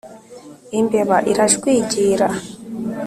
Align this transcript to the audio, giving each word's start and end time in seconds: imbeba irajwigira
imbeba 0.79 1.17
irajwigira 1.31 2.27